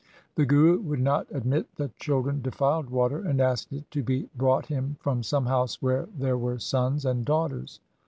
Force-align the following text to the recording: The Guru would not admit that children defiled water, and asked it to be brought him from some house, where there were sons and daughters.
The 0.33 0.47
Guru 0.47 0.79
would 0.79 0.99
not 0.99 1.27
admit 1.31 1.75
that 1.75 1.95
children 1.95 2.41
defiled 2.41 2.89
water, 2.89 3.19
and 3.19 3.39
asked 3.39 3.71
it 3.71 3.91
to 3.91 4.01
be 4.01 4.31
brought 4.35 4.65
him 4.65 4.97
from 4.99 5.21
some 5.21 5.45
house, 5.45 5.79
where 5.79 6.07
there 6.17 6.39
were 6.39 6.57
sons 6.57 7.05
and 7.05 7.23
daughters. 7.23 7.79